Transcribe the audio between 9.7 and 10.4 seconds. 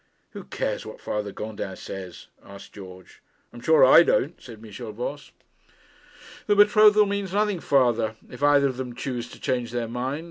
their minds.